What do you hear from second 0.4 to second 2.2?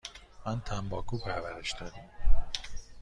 ما تنباکو پرورش دادیم.